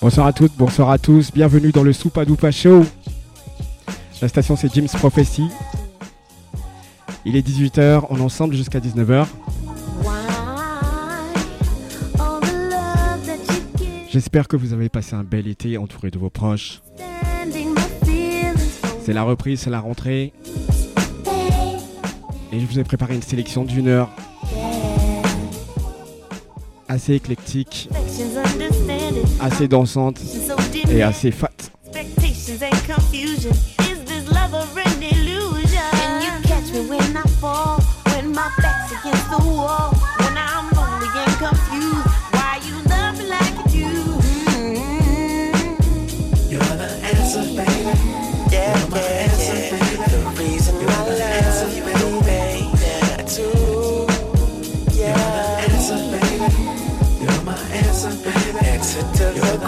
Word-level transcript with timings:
Bonsoir 0.00 0.26
à 0.26 0.32
toutes, 0.32 0.52
bonsoir 0.56 0.90
à 0.90 0.98
tous, 0.98 1.32
bienvenue 1.32 1.72
dans 1.72 1.82
le 1.82 1.92
Soupadoupa 1.92 2.52
Show. 2.52 2.84
La 4.22 4.28
station 4.28 4.54
c'est 4.54 4.72
Jim's 4.72 4.92
Prophecy. 4.92 5.48
Il 7.24 7.34
est 7.34 7.46
18h, 7.46 8.06
on 8.10 8.18
est 8.18 8.20
ensemble 8.20 8.54
jusqu'à 8.54 8.78
19h. 8.78 9.26
J'espère 14.14 14.46
que 14.46 14.56
vous 14.56 14.72
avez 14.72 14.88
passé 14.88 15.16
un 15.16 15.24
bel 15.24 15.48
été 15.48 15.76
entouré 15.76 16.12
de 16.12 16.20
vos 16.20 16.30
proches. 16.30 16.82
C'est 19.04 19.12
la 19.12 19.24
reprise, 19.24 19.62
c'est 19.62 19.70
la 19.70 19.80
rentrée. 19.80 20.32
Et 22.52 22.60
je 22.60 22.64
vous 22.64 22.78
ai 22.78 22.84
préparé 22.84 23.16
une 23.16 23.22
sélection 23.22 23.64
d'une 23.64 23.88
heure. 23.88 24.10
Assez 26.86 27.14
éclectique, 27.14 27.88
assez 29.40 29.66
dansante. 29.66 30.20
Et 30.88 31.02
assez 31.02 31.32
fat. 31.32 31.50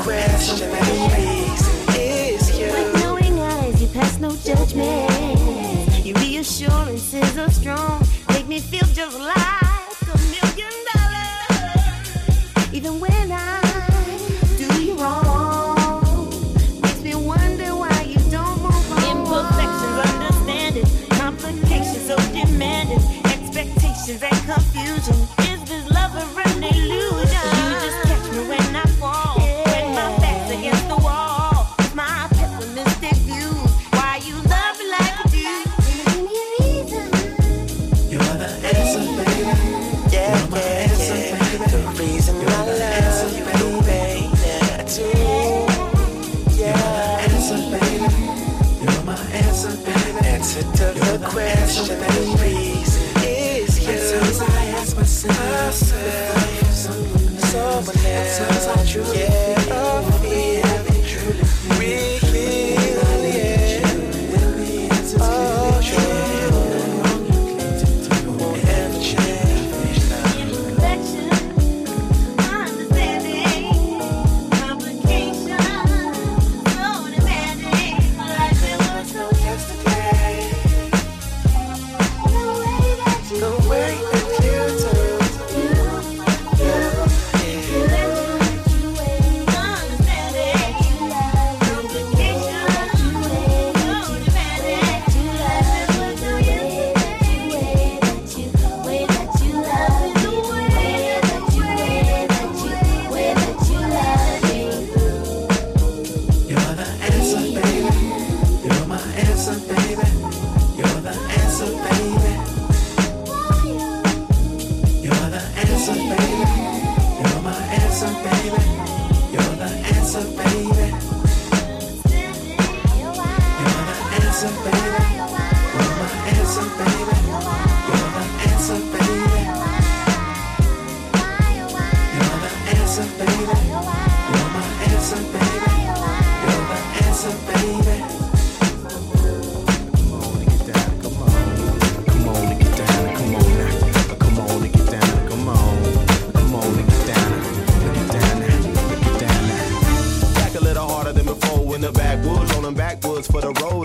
question 0.07 0.71
is 1.99 2.57
you. 2.57 2.67
With 2.71 2.95
knowing 3.03 3.41
eyes, 3.41 3.83
you 3.83 3.89
pass 3.89 4.21
no 4.21 4.37
judgment. 4.37 6.07
Your 6.07 6.17
reassurances 6.21 7.37
are 7.37 7.51
strong. 7.51 7.96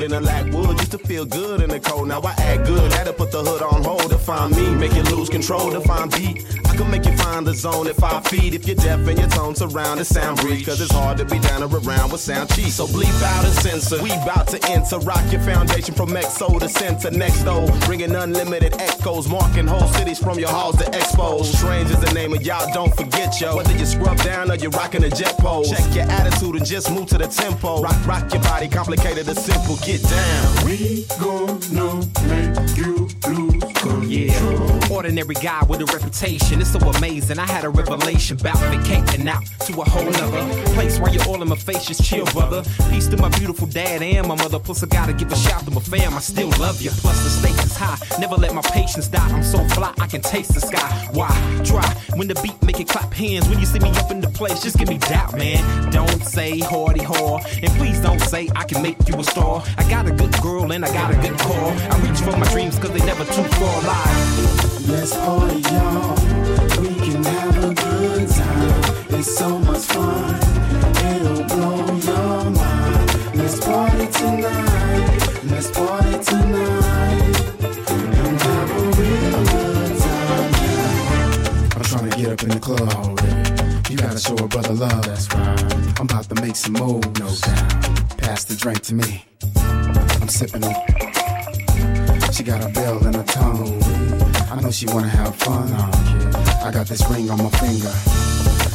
cold 0.01 0.11
in 0.11 0.11
the 0.11 0.21
lack 0.21 0.51
wood 0.53 0.77
just 0.77 0.91
to 0.91 0.97
feel 0.97 1.25
good 1.25 1.61
in 1.61 1.69
the 1.69 1.79
cold. 1.79 2.07
Now 2.07 2.21
I 2.21 2.33
act 2.37 2.65
good. 2.65 2.91
Had 2.93 3.05
to 3.05 3.13
put 3.13 3.31
the 3.31 3.43
hood 3.43 3.61
on 3.61 3.83
hold 3.83 4.09
to 4.09 4.17
find 4.17 4.55
me. 4.55 4.75
Make 4.75 4.93
you 4.93 5.03
lose 5.03 5.29
control 5.29 5.71
to 5.71 5.81
find 5.81 6.11
beat 6.11 6.60
zone 7.61 7.87
at 7.87 7.95
five 7.95 8.25
feet. 8.27 8.55
If 8.55 8.65
you're 8.65 8.75
deaf 8.75 9.07
and 9.07 9.17
your 9.19 9.29
tones 9.29 9.61
around 9.61 9.99
the 9.99 10.05
sound 10.05 10.39
breach, 10.39 10.65
cause 10.65 10.81
it's 10.81 10.91
hard 10.91 11.17
to 11.19 11.25
be 11.25 11.37
down 11.39 11.61
or 11.61 11.67
around 11.67 12.11
with 12.11 12.21
sound 12.21 12.49
cheap. 12.53 12.69
So 12.69 12.87
bleep 12.87 13.21
out 13.23 13.45
and 13.45 13.53
censor. 13.53 14.01
We 14.01 14.11
about 14.11 14.47
to 14.49 14.59
enter. 14.69 14.97
Rock 14.99 15.23
your 15.31 15.41
foundation 15.41 15.93
from 15.93 16.09
Exo 16.09 16.59
to 16.59 16.67
center. 16.67 17.11
Next 17.11 17.43
though, 17.43 17.67
bringing 17.85 18.15
unlimited 18.15 18.81
echoes, 18.81 19.27
marking 19.27 19.67
whole 19.67 19.87
cities 19.93 20.17
from 20.17 20.39
your 20.39 20.49
halls 20.49 20.77
to 20.77 20.85
expos. 20.85 21.45
Strange 21.45 21.91
is 21.91 21.99
the 21.99 22.11
name 22.13 22.33
of 22.33 22.41
y'all, 22.41 22.67
don't 22.73 22.95
forget 22.95 23.39
yo. 23.39 23.57
Whether 23.57 23.77
you 23.77 23.85
scrub 23.85 24.17
down 24.17 24.49
or 24.49 24.55
you're 24.55 24.71
rocking 24.71 25.03
a 25.03 25.09
jet 25.09 25.37
pole. 25.37 25.63
Check 25.63 25.93
your 25.93 26.05
attitude 26.05 26.55
and 26.55 26.65
just 26.65 26.91
move 26.91 27.07
to 27.09 27.17
the 27.17 27.27
tempo. 27.27 27.81
Rock, 27.81 28.07
rock 28.07 28.33
your 28.33 28.41
body, 28.41 28.67
complicated 28.67 29.27
or 29.29 29.35
simple, 29.35 29.77
get 29.85 30.01
down. 30.01 30.65
We 30.65 31.05
gonna 31.19 32.05
make 32.27 32.77
you 32.77 33.07
lose 33.27 33.63
control. 33.63 34.03
Yeah. 34.05 34.80
Ordinary 34.91 35.35
guy 35.35 35.63
with 35.69 35.79
a 35.79 35.85
reputation, 35.85 36.59
it's 36.59 36.71
so 36.71 36.79
amazing. 36.79 37.39
I 37.39 37.45
had 37.45 37.63
a 37.63 37.69
revelation 37.69 38.37
about 38.39 38.57
vacating 38.57 39.25
out 39.25 39.41
to 39.65 39.81
a 39.81 39.85
whole 39.85 40.03
nother 40.03 40.63
place 40.73 40.99
where 40.99 41.13
you're 41.13 41.23
all 41.29 41.41
in 41.41 41.47
my 41.47 41.55
face 41.55 41.85
just 41.85 42.03
chill, 42.03 42.25
brother. 42.25 42.61
Peace 42.89 43.07
to 43.07 43.15
my 43.15 43.29
beautiful 43.29 43.67
dad 43.67 44.03
and 44.03 44.27
my 44.27 44.35
mother. 44.35 44.59
Plus, 44.59 44.83
I 44.83 44.87
gotta 44.87 45.13
give 45.13 45.31
a 45.31 45.35
shout 45.37 45.63
to 45.63 45.71
my 45.71 45.79
fam. 45.79 46.13
I 46.13 46.19
still 46.19 46.49
love 46.59 46.81
you. 46.81 46.89
Plus, 46.91 47.23
the 47.23 47.29
stakes 47.29 47.65
is 47.65 47.77
high. 47.77 47.97
Never 48.19 48.35
let 48.35 48.53
my 48.53 48.61
patience 48.63 49.07
die. 49.07 49.29
I'm 49.29 49.43
so 49.43 49.65
fly, 49.69 49.93
I 49.97 50.07
can 50.07 50.21
taste 50.21 50.53
the 50.53 50.59
sky. 50.59 51.07
Why 51.13 51.31
try 51.63 51.87
when 52.17 52.27
the 52.27 52.35
beat 52.43 52.61
make 52.61 52.81
it 52.81 52.89
clap 52.89 53.13
hands? 53.13 53.47
When 53.47 53.59
you 53.59 53.65
see 53.65 53.79
me 53.79 53.91
up 53.91 54.11
in 54.11 54.19
the 54.19 54.29
place, 54.29 54.61
just 54.61 54.77
give 54.77 54.89
me 54.89 54.97
doubt, 54.97 55.37
man. 55.37 55.89
Don't 55.91 56.21
say 56.25 56.59
hardy 56.59 56.99
whore, 56.99 57.39
and 57.63 57.71
please 57.79 57.99
don't 58.01 58.19
say 58.19 58.49
I 58.57 58.65
can 58.65 58.83
make 58.83 58.97
you 59.07 59.15
a 59.15 59.23
star. 59.23 59.63
I 59.77 59.89
got 59.89 60.05
a 60.07 60.11
good 60.11 60.33
girl 60.41 60.69
and 60.73 60.83
I 60.83 60.91
got 60.93 61.11
a 61.11 61.15
good 61.15 61.39
core. 61.39 61.71
I 61.91 61.97
reach 62.05 62.19
for 62.19 62.35
my 62.37 62.47
dreams 62.51 62.77
cause 62.77 62.91
they 62.91 63.05
never 63.05 63.23
too 63.23 63.43
far 63.55 63.83
alive. 63.83 64.60
Let's 64.87 65.15
party, 65.15 65.59
y'all. 65.59 66.15
We 66.81 66.89
can 66.95 67.23
have 67.23 67.57
a 67.63 67.73
good 67.73 68.29
time. 68.29 68.83
It's 69.09 69.37
so 69.37 69.59
much 69.59 69.83
fun. 69.83 70.35
It'll 71.05 71.43
blow 71.45 71.85
your 71.97 72.49
mind. 72.49 73.35
Let's 73.35 73.59
party 73.63 74.07
tonight. 74.07 75.43
Let's 75.45 75.71
party 75.71 76.23
tonight. 76.23 77.61
And 77.91 78.41
have 78.41 78.71
a 78.71 78.81
real 78.97 79.43
good 79.45 79.99
time. 79.99 80.53
I'm 81.75 81.83
trying 81.83 82.09
to 82.09 82.17
get 82.17 82.29
up 82.31 82.43
in 82.43 82.49
the 82.49 82.59
club 82.59 82.89
already. 82.95 83.91
You 83.91 83.97
gotta 83.97 84.19
show 84.19 84.35
a 84.35 84.47
brother 84.47 84.73
love, 84.73 85.05
that's 85.05 85.31
right. 85.35 85.99
I'm 85.99 86.05
about 86.05 86.27
to 86.29 86.41
make 86.41 86.55
some 86.55 86.73
moves, 86.73 87.19
no 87.19 87.27
doubt. 87.27 88.17
Pass 88.17 88.45
the 88.45 88.55
drink 88.55 88.81
to 88.83 88.95
me. 88.95 89.25
I'm 89.55 90.27
sipping 90.27 90.63
on. 90.63 90.73
She 92.31 92.43
got 92.43 92.63
a 92.63 92.69
bell 92.69 93.05
and 93.05 93.15
a 93.17 93.23
tongue. 93.23 93.90
I 94.51 94.59
know 94.59 94.69
she 94.69 94.85
wanna 94.87 95.07
have 95.07 95.33
fun. 95.37 95.71
I 95.71 96.71
got 96.73 96.85
this 96.85 97.09
ring 97.09 97.29
on 97.29 97.37
my 97.37 97.49
finger. 97.51 97.89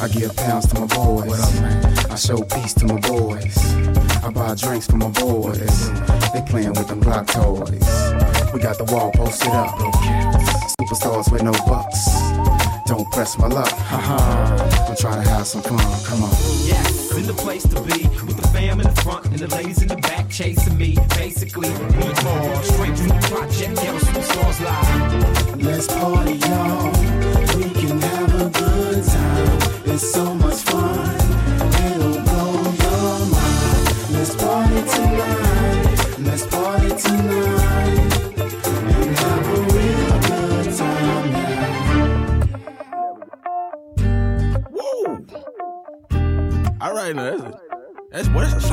I 0.01 0.09
give 0.09 0.35
pounds 0.35 0.67
to 0.69 0.81
my 0.81 0.87
boys. 0.87 1.29
What 1.29 1.39
up, 1.39 1.53
man? 1.61 2.11
I 2.11 2.15
show 2.15 2.43
peace 2.43 2.73
to 2.75 2.87
my 2.87 2.99
boys. 3.01 3.59
I 4.25 4.31
buy 4.31 4.55
drinks 4.55 4.87
for 4.87 4.97
my 4.97 5.11
boys. 5.11 5.91
They 6.33 6.41
playing 6.49 6.71
with 6.73 6.89
them 6.89 7.03
Glock 7.03 7.27
toys. 7.27 8.55
We 8.55 8.61
got 8.61 8.79
the 8.79 8.85
wall 8.91 9.13
posted 9.13 9.53
up. 9.53 9.77
Superstars 10.81 11.31
with 11.31 11.43
no 11.43 11.53
bucks. 11.53 12.09
Don't 12.87 13.11
press 13.13 13.37
my 13.39 13.49
luck. 13.49 13.69
Haha. 13.69 14.89
I'm 14.89 14.97
trying 14.97 15.23
to 15.23 15.29
have 15.29 15.47
some 15.47 15.61
fun. 15.61 15.79
Come 16.05 16.23
on. 16.23 16.31
Yes, 16.65 17.13
in 17.15 17.27
the 17.27 17.35
place 17.35 17.65
to 17.65 17.83
be 17.83 18.09
with 18.25 18.39
the 18.39 18.49
fam 18.49 18.81
in 18.81 18.87
the 18.87 19.03
front 19.03 19.16
and 19.31 19.39
the 19.39 19.49
ladies 19.49 19.83
in 19.83 19.89
the 19.89 19.97
back 19.97 20.29
chasing 20.31 20.77
me. 20.79 20.97
Basically, 21.17 21.69
we 21.69 22.05
all 22.27 22.63
straight 22.63 22.97
from 22.97 23.09
the 23.09 23.19
project, 23.29 23.77
ghetto 23.77 23.99
superstars 23.99 24.61
live. 24.65 25.63
Let's 25.63 25.87
party, 25.87 26.35
y'all. 26.35 26.93
We 27.57 27.65
can 27.81 28.01
have 28.01 28.35
a 28.41 28.49
good 28.51 29.05
time. 29.05 29.59
It's 29.87 30.13
so 30.13 30.35
much 30.35 30.61
fun. 30.63 31.15
It'll 31.91 32.21
blow 32.23 32.53
your 32.85 33.19
mind. 33.35 33.87
Let's 34.13 34.35
party 34.37 34.81
tonight. 34.95 36.19
Let's 36.19 36.47
party 36.47 36.89
tonight. 36.89 37.99
And 38.93 39.17
have 39.19 39.47
a 39.47 39.61
real 39.75 40.17
good 40.31 40.67
time 40.77 41.27
now. 41.33 41.67
Woo! 44.71 45.27
All 46.81 46.95
right, 46.95 47.15
now 47.15 47.25
that's 47.25 47.41
that's 47.41 47.43
well, 47.43 47.55
that's 47.55 47.63
a 47.63 47.66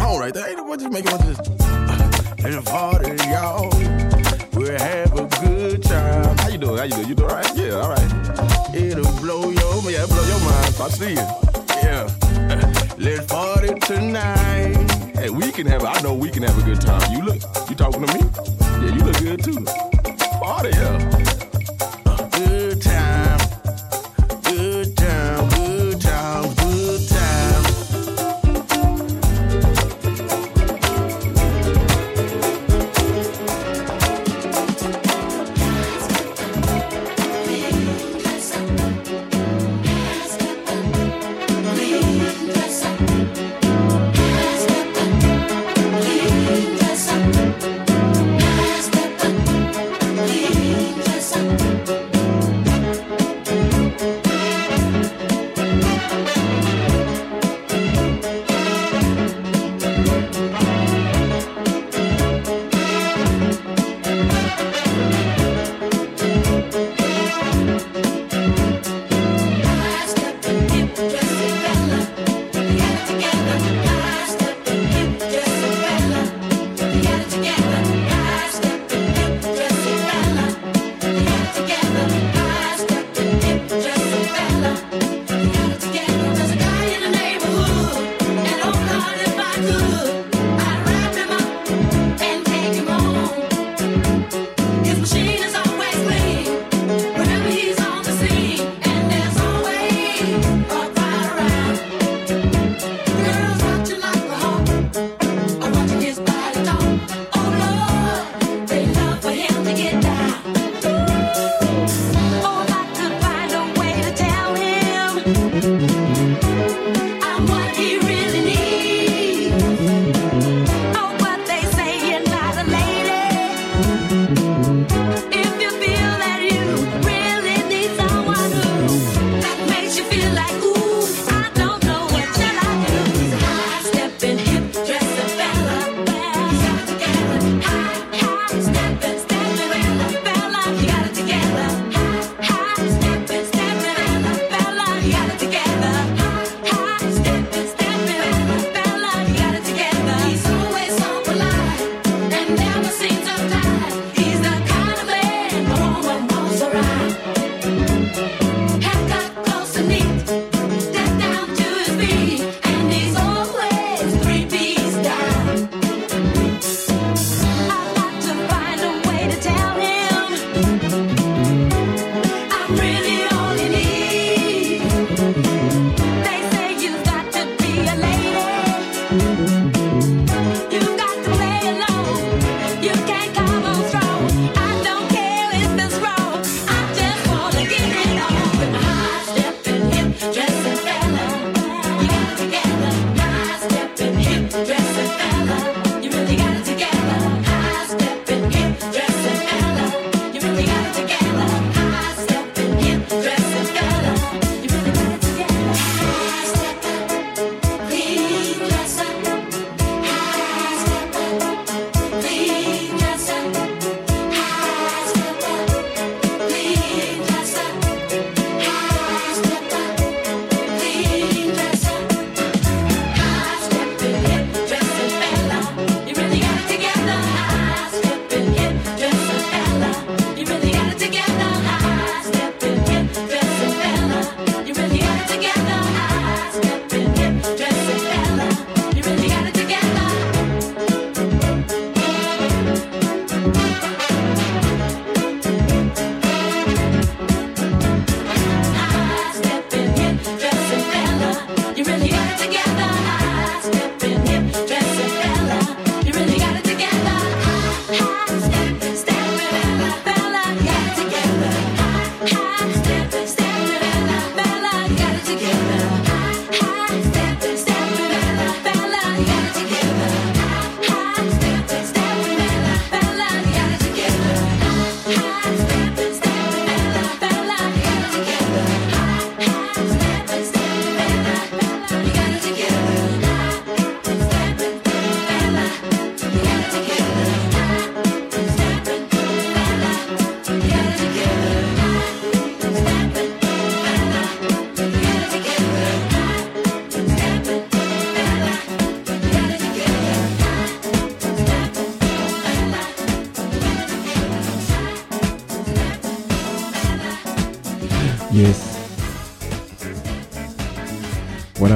song 0.04 0.20
right 0.20 0.34
there. 0.34 0.48
Ain't 0.48 0.58
nobody 0.58 0.84
just 0.84 0.94
making 0.94 1.12
one 1.12 1.22
of 1.28 1.28
this. 1.28 2.46
It's 2.46 2.56
a 2.58 2.62
party, 2.62 3.12
y'all. 3.30 3.70
We'll 4.54 4.78
have 4.78 5.14
a 5.18 5.26
good 5.42 5.82
time. 5.84 6.38
How 6.38 6.50
you 6.50 6.58
doing? 6.58 6.78
How 6.78 6.84
you 6.84 6.92
doing? 6.92 7.08
You 7.08 7.16
doing 7.16 7.30
all 7.30 7.38
right? 7.38 7.56
Yeah, 7.56 7.82
all 7.82 7.90
right. 7.90 8.76
It'll 8.76 9.12
blow 9.22 9.50
your 9.50 9.92
yeah, 9.92 10.06
blow 10.06 10.26
your 10.28 10.40
mind. 10.40 10.76
I 10.80 10.90
see 10.90 11.12
you. 11.12 11.28
Yeah. 11.84 12.04
Let's 12.98 13.26
party 13.28 13.74
tonight. 13.80 14.92
Hey, 15.16 15.30
we 15.30 15.52
can 15.52 15.68
have. 15.68 15.84
I 15.86 16.00
know 16.02 16.14
we 16.14 16.30
can 16.30 16.44
have 16.44 16.58
a 16.58 16.64
good 16.64 16.82
time. 16.82 17.02
You 17.12 17.24
look. 17.24 17.42
You 17.70 17.76
talking 17.76 18.06
to 18.06 18.14
me? 18.14 18.20
Yeah, 18.82 18.96
you 18.96 19.04
look 19.04 19.18
good 19.20 19.44
too. 19.44 19.66
Party, 20.40 20.70
yeah. 20.70 21.33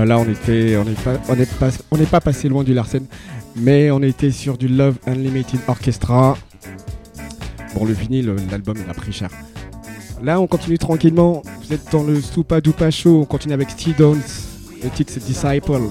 Là 0.07 0.17
on 0.17 0.25
était, 0.25 0.77
on 0.77 0.85
n'est 0.85 0.93
pas, 0.93 1.19
on 1.29 1.35
est 1.35 1.59
pas, 1.59 1.69
on 1.91 1.97
n'est 1.97 2.05
pas 2.05 2.21
passé 2.21 2.47
loin 2.49 2.63
du 2.63 2.73
Larsen, 2.73 3.05
mais 3.55 3.91
on 3.91 4.01
était 4.01 4.31
sur 4.31 4.57
du 4.57 4.67
Love 4.67 4.95
Unlimited 5.05 5.59
Orchestra. 5.67 6.37
Bon, 7.75 7.85
le 7.85 7.93
vinyle, 7.93 8.33
l'album 8.49 8.77
il 8.83 8.89
a 8.89 8.93
pris 8.93 9.11
cher. 9.11 9.29
Là, 10.23 10.39
on 10.41 10.47
continue 10.47 10.79
tranquillement. 10.79 11.43
Vous 11.61 11.73
êtes 11.73 11.91
dans 11.91 12.03
le 12.03 12.19
Soupa 12.19 12.59
Dupa 12.59 12.89
Show. 12.89 13.21
On 13.21 13.25
continue 13.25 13.53
avec 13.53 13.69
Steve 13.69 13.95
Downs. 13.97 14.21
Le 14.83 14.89
titre 14.89 15.13
Disciples. 15.19 15.89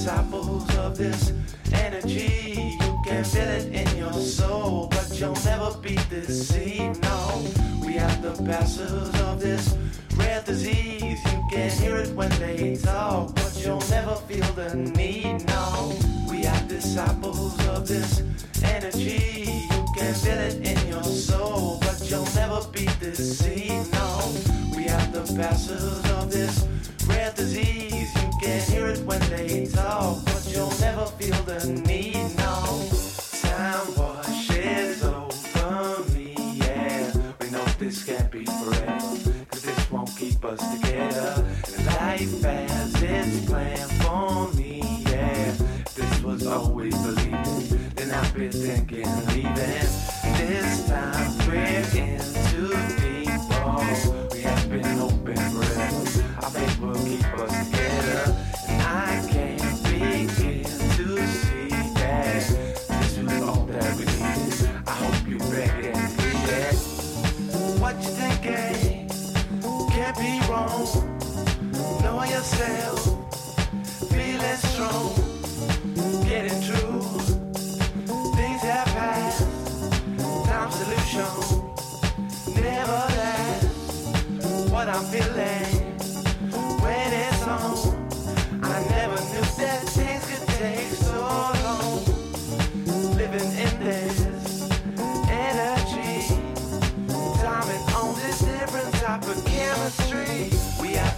Disciples 0.00 0.76
of 0.76 0.96
this 0.96 1.32
energy. 1.72 2.76
You 2.80 3.02
can 3.04 3.24
feel 3.24 3.48
it 3.48 3.66
in 3.66 3.98
your 3.98 4.12
soul, 4.14 4.88
but 4.90 5.08
you'll 5.18 5.34
never 5.44 5.76
be 5.78 5.96
deceived. 6.08 7.02
No, 7.02 7.42
we 7.84 7.98
are 7.98 8.16
the 8.22 8.32
passers 8.44 9.08
of 9.20 9.40
this 9.40 9.76
disease. 10.50 11.20
You 11.32 11.46
can 11.48 11.70
hear 11.70 11.96
it 11.96 12.12
when 12.16 12.30
they 12.40 12.74
talk, 12.76 13.34
but 13.36 13.52
you'll 13.64 13.86
never 13.88 14.16
feel 14.26 14.48
the 14.54 14.74
need. 14.74 15.46
No, 15.46 15.96
we 16.28 16.44
are 16.44 16.62
disciples 16.66 17.54
of 17.68 17.86
this 17.86 18.22
energy. 18.64 19.46
You 19.70 19.84
can 19.96 20.12
feel 20.14 20.40
it 20.48 20.56
in 20.70 20.78
your 20.88 21.04
soul, 21.04 21.78
but 21.80 21.98
you'll 22.10 22.34
never 22.34 22.60
be 22.72 22.86
deceived. 22.98 23.92
No, 23.92 24.08
we 24.76 24.88
are 24.88 25.06
the 25.16 25.22
passers 25.38 26.04
of 26.18 26.32
this 26.32 26.66
rare 27.06 27.32
disease. 27.36 28.10
You 28.22 28.30
can 28.42 28.60
hear 28.70 28.86
it 28.88 28.98
when 29.06 29.20
they 29.30 29.66
talk, 29.66 30.24
but 30.24 30.42
you'll 30.50 30.78
never 30.80 31.06
feel 31.18 31.40
the 31.44 31.60
need. 31.86 32.26
No, 32.42 32.56
time 33.46 33.86
washes 33.96 35.04
over 35.04 36.02
me. 36.12 36.34
Yeah, 36.56 37.12
we 37.40 37.50
know 37.50 37.64
this 37.78 38.02
can't 38.02 38.30
be 38.32 38.44
forever. 38.44 38.89
Keep 40.20 40.44
us 40.44 40.74
together. 40.74 41.46
Life 41.86 42.42
has 42.42 43.02
its 43.02 43.46
plan 43.46 43.88
for 44.02 44.52
me, 44.54 45.02
yeah. 45.08 45.54
This 45.94 46.22
was 46.22 46.46
always 46.46 46.94
believing, 47.02 47.90
then 47.94 48.10
I've 48.10 48.34
been 48.34 48.52
thinking 48.52 49.06
leaving. 49.28 49.88
This 50.36 50.86
time 50.88 51.38
we're 51.48 51.64
in 51.64 52.20
too 52.50 52.68
deep. 53.00 53.30
Oh, 53.64 54.28
we 54.30 54.40
have 54.42 54.68
been 54.68 54.98
open 54.98 55.36
forever. 55.36 56.36
I 56.36 56.50
think 56.50 56.82
we'll 56.82 57.02
keep 57.02 57.24
us 57.38 57.64
together. 57.64 57.79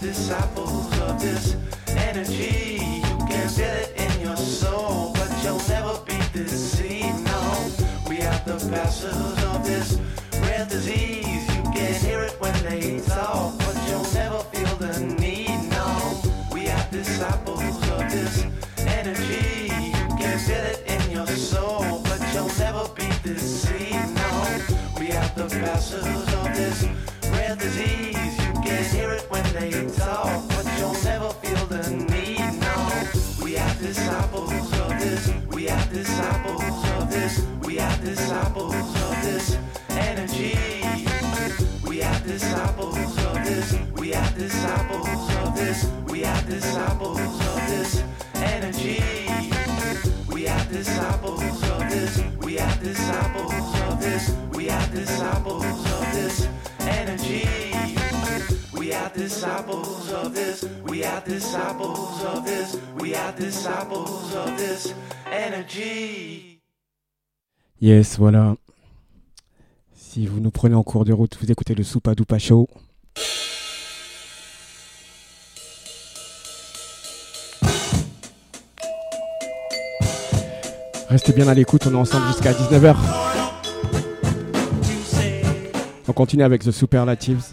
Disciples 0.03 0.99
of 0.99 1.21
this 1.21 1.57
energy. 1.87 2.81
You 2.83 3.17
can 3.31 3.49
feel 3.49 3.77
it 3.85 3.93
in 3.97 4.21
your 4.21 4.37
soul, 4.37 5.13
but 5.15 5.31
you'll 5.45 5.63
never 5.69 5.95
be 6.05 6.19
deceived. 6.33 7.23
No, 7.25 7.71
we 8.09 8.21
are 8.23 8.41
the 8.45 8.59
passers 8.69 9.45
of 9.45 9.65
this 9.65 10.01
rare 10.41 10.67
disease. 10.67 11.47
You 11.55 11.63
can 11.73 11.95
hear 12.05 12.21
it 12.23 12.35
when 12.41 12.53
they 12.65 12.99
talk, 13.01 13.57
but 13.59 13.77
you'll 13.89 14.13
never 14.13 14.41
feel 14.51 14.75
the 14.77 14.99
need. 15.21 15.61
No, 15.71 16.21
we 16.53 16.69
are 16.69 16.87
disciples 16.91 17.63
of 17.91 18.03
this 18.11 18.45
energy. 18.79 19.71
You 19.71 20.17
can 20.19 20.39
feel 20.47 20.65
it 20.73 20.83
in 20.85 21.13
your 21.13 21.29
soul, 21.29 22.03
but 22.03 22.21
you'll 22.35 22.51
never 22.59 22.89
be 22.97 23.09
deceived. 23.23 24.15
No, 24.17 24.31
we 24.99 25.13
are 25.13 25.31
the 25.37 25.49
passers 25.63 26.05
of 26.35 26.57
this 26.57 26.89
rare 27.31 27.55
disease. 27.55 28.12
When 29.29 29.45
they 29.53 29.71
talk, 29.97 30.49
but 30.49 30.67
you'll 30.79 31.03
never 31.05 31.31
feel 31.41 31.67
the 31.67 31.91
need. 32.13 32.39
No, 32.61 33.45
we 33.45 33.59
are 33.59 33.75
disciples 33.75 34.53
of 34.53 34.89
this. 34.99 35.33
We 35.51 35.69
are 35.69 35.87
disciples 35.87 36.91
of 36.91 37.11
this. 37.11 37.47
We 37.65 37.79
are 37.79 37.97
disciples 37.99 38.75
of 38.75 39.23
this 39.23 39.59
energy. 39.91 40.72
Yes, 67.81 68.19
voilà. 68.19 68.55
Si 69.97 70.27
vous 70.27 70.39
nous 70.39 70.53
prenez 70.53 70.77
en 70.77 70.85
cours 70.85 71.05
de 71.05 71.13
route, 71.13 71.37
vous 71.41 71.51
écoutez 71.51 71.75
le 71.75 71.83
Soupa 71.83 72.15
Dupa 72.15 72.39
Show. 72.39 72.69
Restez 81.09 81.33
bien 81.33 81.49
à 81.49 81.55
l'écoute, 81.55 81.87
on 81.89 81.93
est 81.93 81.97
ensemble 81.97 82.27
jusqu'à 82.29 82.53
19h. 82.53 82.97
On 86.07 86.13
continue 86.13 86.45
avec 86.45 86.63
The 86.63 86.71
Superlatives. 86.71 87.45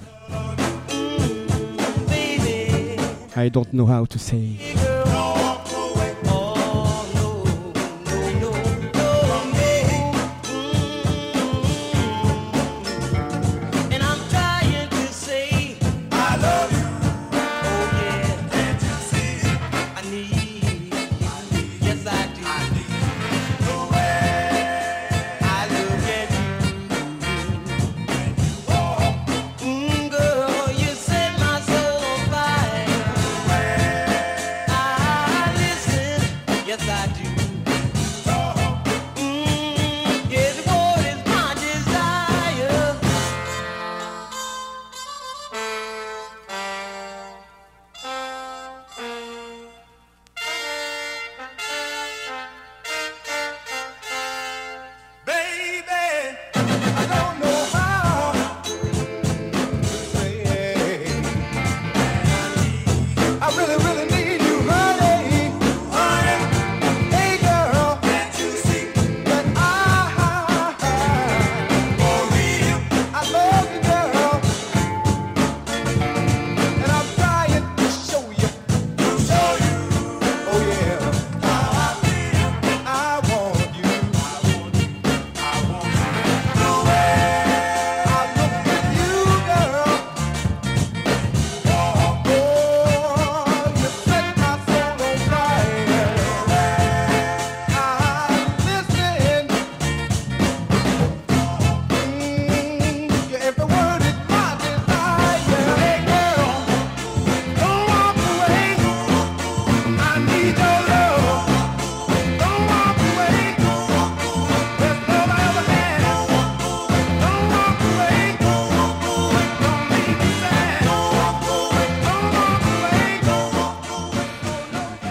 I 3.39 3.47
don't 3.47 3.71
know 3.71 3.85
how 3.85 4.03
to 4.03 4.19
say. 4.19 4.88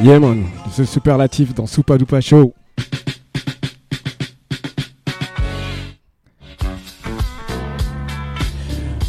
Yeah 0.08 0.20
superlatif 0.86 1.54
dans 1.54 1.66
Soupa 1.66 1.98
Dupa 1.98 2.22
Show. 2.22 2.54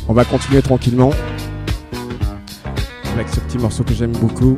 On 0.10 0.14
va 0.14 0.26
continuer 0.26 0.62
tranquillement 0.62 1.12
avec 3.14 3.30
ce 3.30 3.40
petit 3.40 3.58
morceau 3.60 3.86
que 3.86 3.94
j'aime 3.94 4.12
beaucoup. 4.12 4.58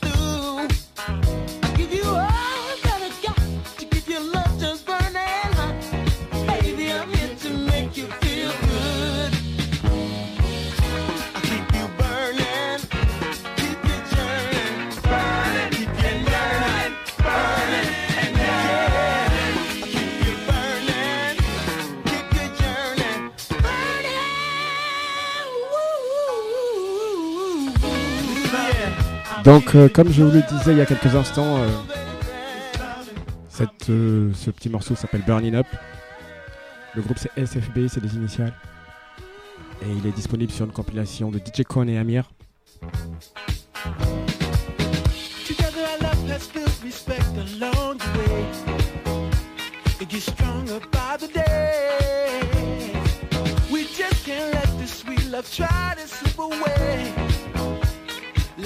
Donc, 29.51 29.75
euh, 29.75 29.89
comme 29.89 30.09
je 30.09 30.23
vous 30.23 30.31
le 30.31 30.41
disais 30.43 30.71
il 30.71 30.77
y 30.77 30.81
a 30.81 30.85
quelques 30.85 31.13
instants, 31.13 31.57
euh, 31.57 31.67
euh, 33.89 34.31
ce 34.33 34.49
petit 34.49 34.69
morceau 34.69 34.95
s'appelle 34.95 35.23
Burning 35.27 35.55
Up. 35.55 35.65
Le 36.95 37.01
groupe 37.01 37.17
c'est 37.19 37.31
SFB, 37.35 37.89
c'est 37.89 37.99
des 37.99 38.15
initiales. 38.15 38.53
Et 39.81 39.91
il 39.91 40.07
est 40.07 40.15
disponible 40.15 40.53
sur 40.53 40.63
une 40.63 40.71
compilation 40.71 41.31
de 41.31 41.37
DJ 41.37 41.63
Khan 41.67 41.85
et 41.89 41.97
Amir. 41.97 42.31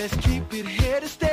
Let's 0.05 0.17
keep 0.17 0.53
it 0.53 0.67
here 0.67 0.99
to 0.99 1.07
stay. 1.07 1.24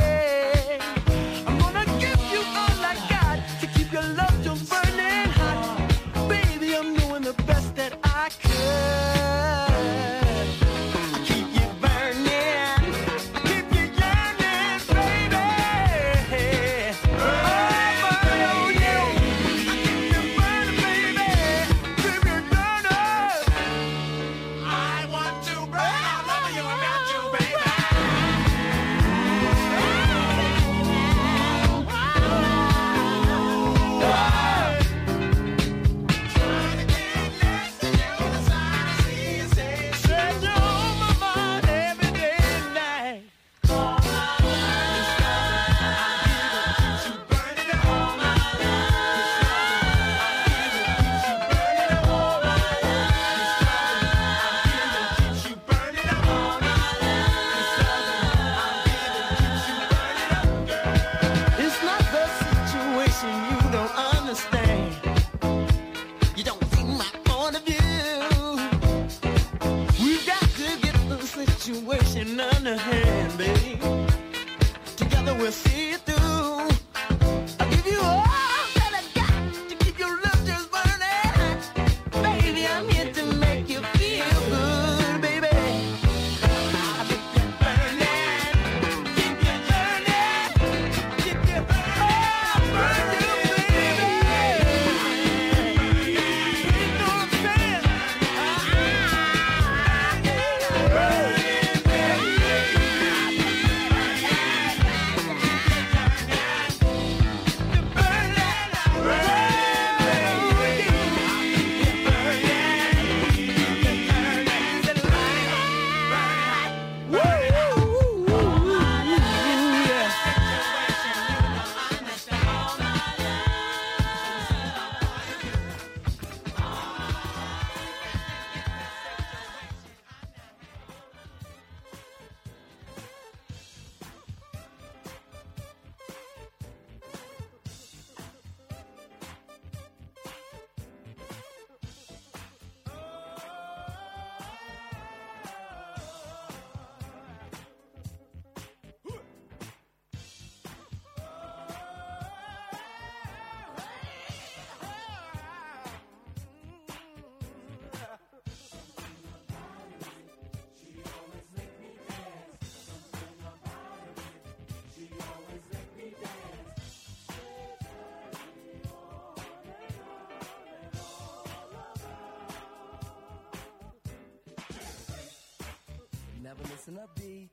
missing 176.87 177.03
a 177.03 177.21
beat. 177.21 177.49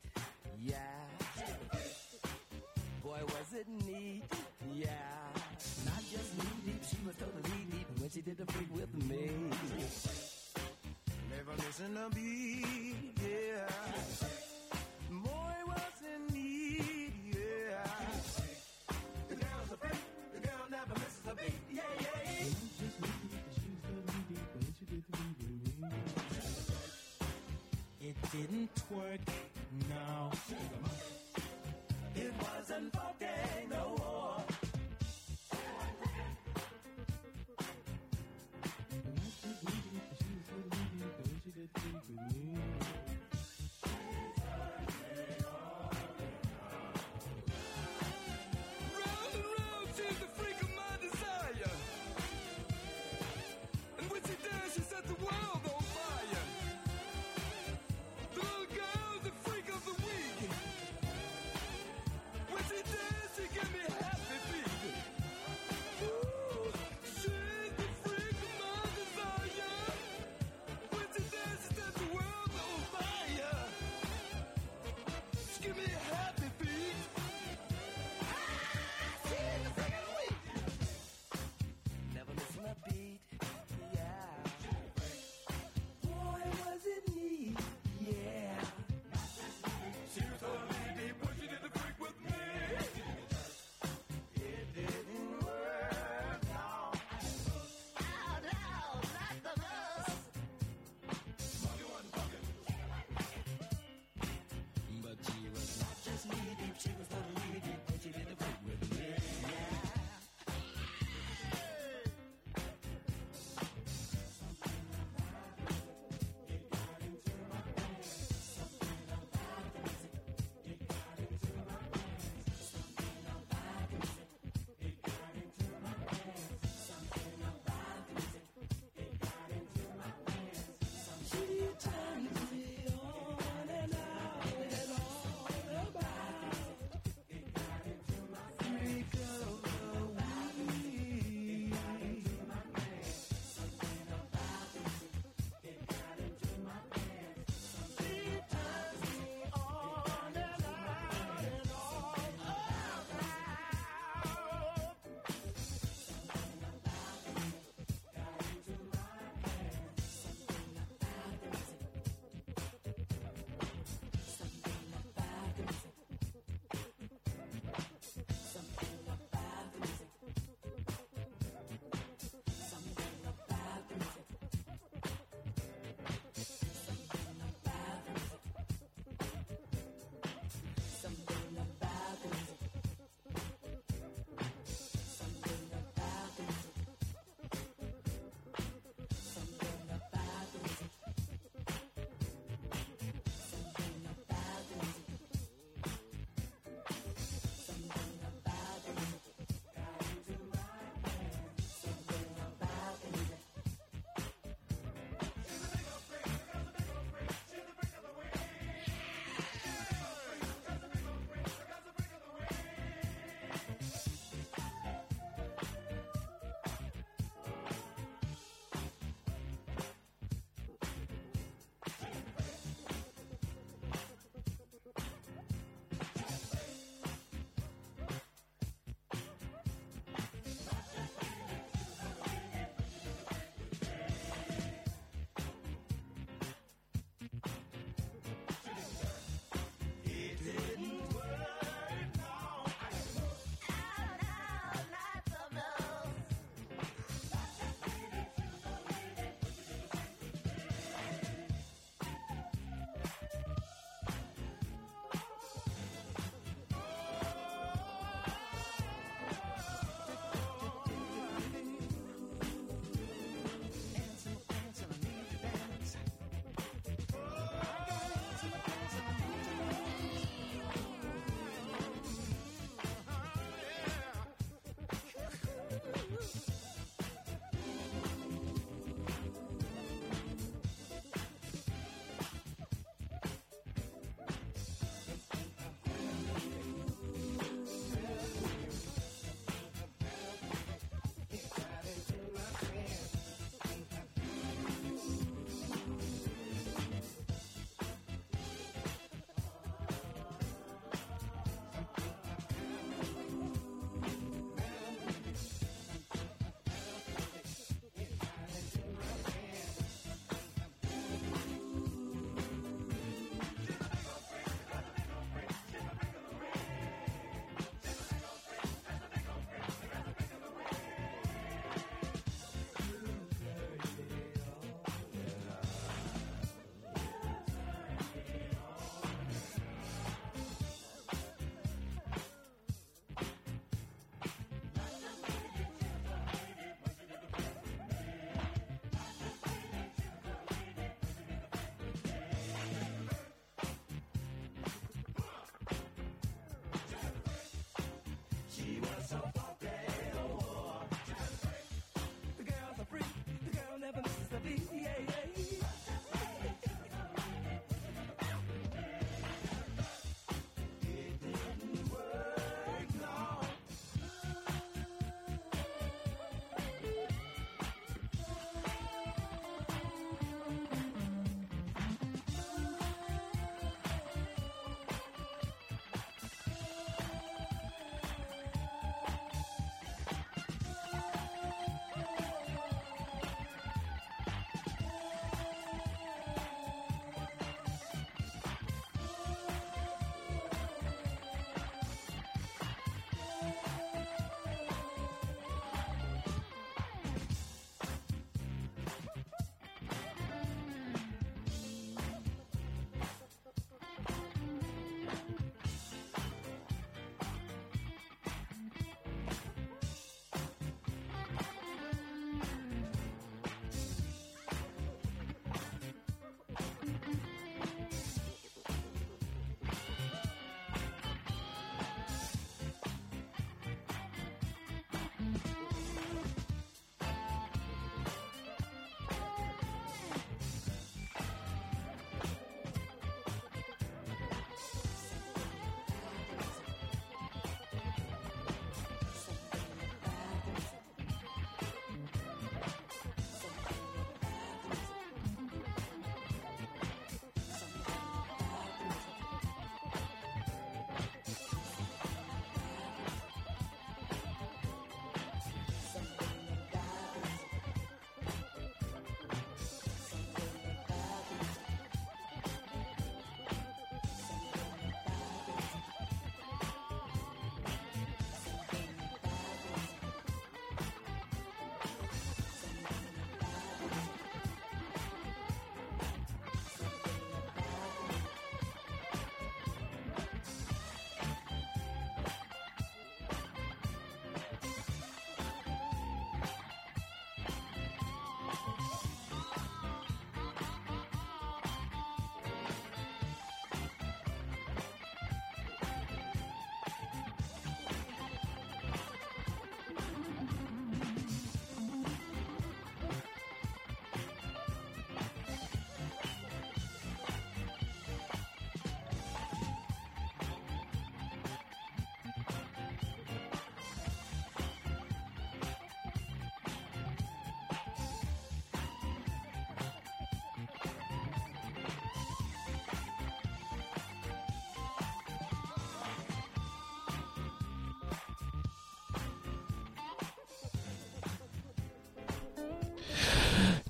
Yeah. 0.60 0.76
Boy, 3.04 3.20
was 3.26 3.54
it 3.54 3.68
neat. 3.86 4.24
Yeah. 4.74 4.88
Not 5.86 6.02
just 6.12 6.38
knee 6.38 6.62
deep, 6.65 6.84
she 6.89 6.98
was 7.06 7.15
totally 7.15 7.65
deep 7.72 7.88
when 8.00 8.10
she 8.10 8.22
did 8.22 8.38
the 8.38 8.52
freak 8.52 8.74
with 8.74 8.94
me. 9.08 9.32
Never 11.30 11.56
missing 11.58 11.98
a 11.98 12.10
beat. 12.10 13.20
Yeah. 13.22 14.38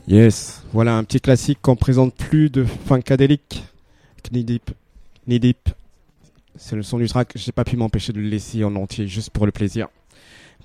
Yes, 0.10 0.63
voilà 0.74 0.98
un 0.98 1.04
petit 1.04 1.22
classique 1.22 1.60
qu'on 1.62 1.76
présente 1.76 2.15
plus 2.15 2.50
de 2.50 2.63
funkadélique. 2.63 3.63
Knidip, 4.24 4.72
Knidip. 5.28 5.69
C'est 6.56 6.76
le 6.76 6.82
son 6.82 6.98
du 6.98 7.08
track, 7.08 7.34
j'ai 7.36 7.52
pas 7.52 7.63
pu 7.63 7.78
m'empêcher 7.78 8.12
de 8.12 8.19
le 8.19 8.28
laisser 8.28 8.63
en 8.63 8.76
entier 8.76 9.06
juste 9.06 9.30
pour 9.30 9.45
le 9.45 9.52
plaisir. 9.52 9.88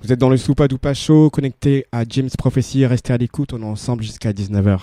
Vous 0.02 0.10
êtes 0.10 0.18
dans 0.18 0.30
le 0.30 0.38
Soupa 0.38 0.66
Doupa 0.66 0.94
Show, 0.94 1.28
connecté 1.28 1.84
à 1.92 2.04
James 2.08 2.30
Prophecy, 2.38 2.86
restez 2.86 3.12
à 3.12 3.18
l'écoute, 3.18 3.52
on 3.52 3.60
est 3.60 3.66
ensemble 3.66 4.02
jusqu'à 4.02 4.32
19h. 4.32 4.80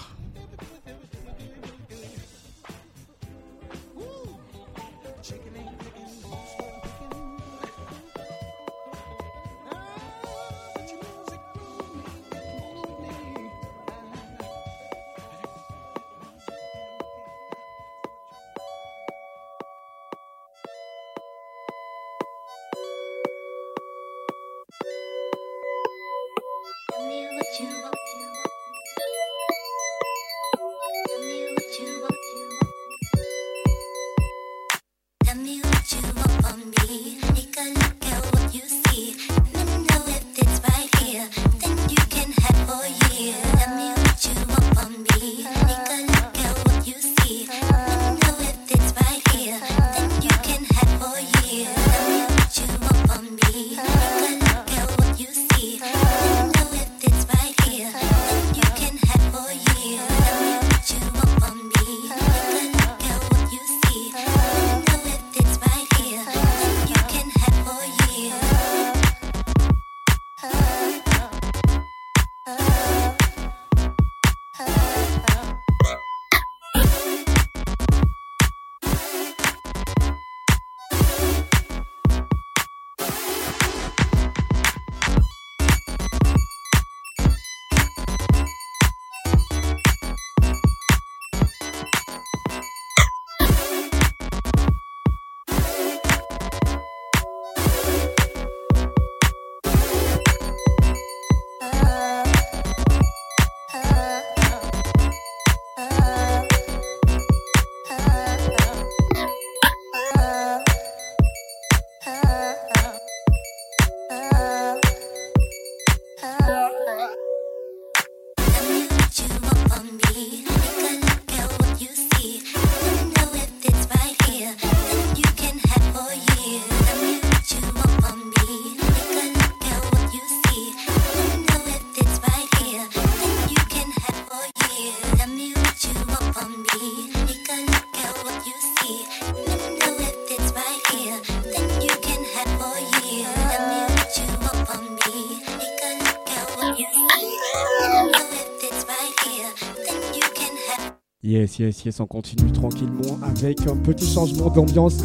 yes, 151.62 151.86
yes, 151.86 152.00
on 152.00 152.08
continue 152.08 152.52
tranquillement 152.52 153.20
avec 153.24 153.62
un 153.68 153.76
petit 153.76 154.12
changement 154.12 154.50
d'ambiance. 154.50 154.98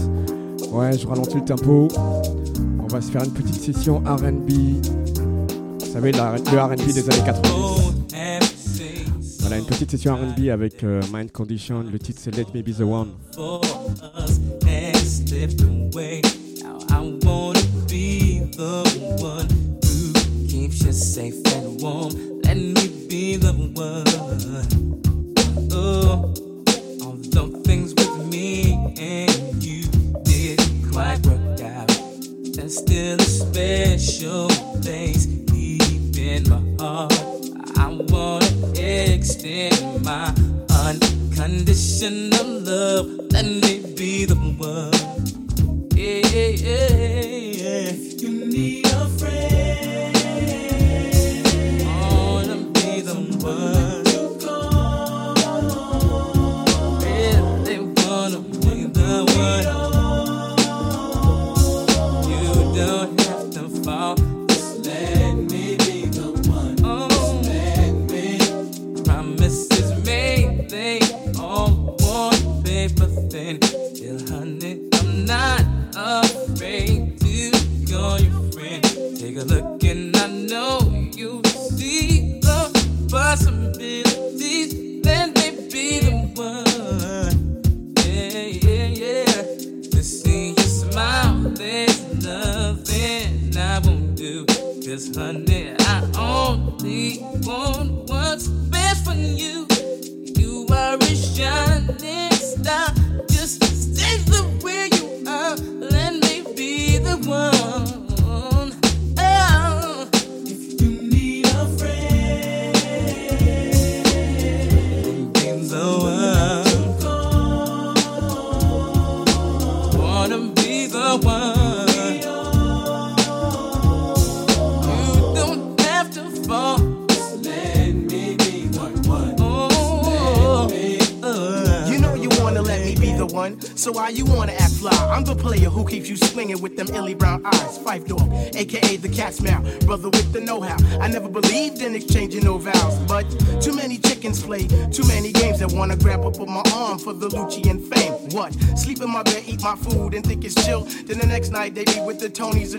Ouais, 0.71 0.97
je 0.97 1.07
ralentis 1.07 1.37
le 1.37 1.45
tempo. 1.45 1.89
On 2.81 2.87
va 2.87 3.01
se 3.01 3.11
faire 3.11 3.25
une 3.25 3.33
petite 3.33 3.61
session 3.61 3.99
RB. 3.99 4.51
Vous 4.51 5.93
savez, 5.93 6.13
le 6.13 6.19
RB 6.19 6.77
des 6.77 7.11
années 7.11 7.25
80 7.25 7.43
Voilà, 9.41 9.59
une 9.59 9.67
petite 9.67 9.91
session 9.91 10.15
RB 10.15 10.49
avec 10.49 10.83
euh, 10.83 11.03
Mind 11.13 11.31
Condition. 11.31 11.85
Le 11.91 11.99
titre 11.99 12.21
c'est 12.23 12.35
Let 12.35 12.47
Me 12.55 12.63
Be 12.63 12.75
the 12.75 12.81
One. 12.81 13.09
safe 21.17 21.35
and 21.55 21.81
warm. 21.83 22.26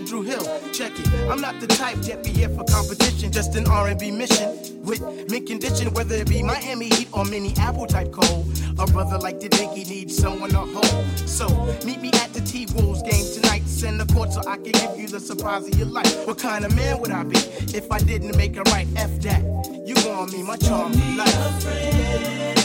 Drew 0.08 0.22
Hill. 0.22 0.42
Check 0.72 0.98
it. 0.98 1.06
I'm 1.28 1.38
not 1.38 1.60
the 1.60 1.66
type 1.66 1.96
that 1.96 2.24
be 2.24 2.30
here 2.30 2.48
for 2.48 2.64
competition, 2.64 3.30
just 3.30 3.54
an 3.56 3.66
R&B 3.66 4.10
mission 4.10 4.82
with 4.82 5.02
mint 5.28 5.46
condition, 5.46 5.92
whether 5.92 6.14
it 6.14 6.26
be 6.30 6.42
Miami 6.42 6.88
Heat 6.88 7.08
or 7.12 7.26
mini 7.26 7.52
Apple 7.58 7.86
type 7.86 8.10
cold. 8.10 8.46
A 8.78 8.86
brother 8.86 9.18
like 9.18 9.38
the 9.38 9.50
Dinky 9.50 9.84
needs 9.84 10.16
someone 10.16 10.48
to 10.50 10.60
hold. 10.60 11.28
So 11.28 11.46
meet 11.84 12.00
me 12.00 12.10
at 12.14 12.32
the 12.32 12.40
T 12.40 12.66
Wolves 12.74 13.02
game 13.02 13.26
tonight. 13.34 13.66
Send 13.66 14.00
the 14.00 14.10
court 14.14 14.32
so 14.32 14.40
I 14.48 14.56
can 14.56 14.72
give 14.72 14.98
you 14.98 15.08
the 15.08 15.20
surprise 15.20 15.68
of 15.68 15.74
your 15.74 15.88
life. 15.88 16.26
What 16.26 16.38
kind 16.38 16.64
of 16.64 16.74
man 16.74 17.00
would 17.00 17.10
I 17.10 17.24
be 17.24 17.36
if 17.76 17.92
I 17.92 17.98
didn't 17.98 18.34
make 18.34 18.56
it 18.56 18.66
right? 18.70 18.88
F 18.96 19.20
that. 19.20 19.42
You 19.84 19.94
want 20.08 20.32
me, 20.32 20.42
my 20.42 20.56
charm, 20.56 20.92
life. 21.18 22.57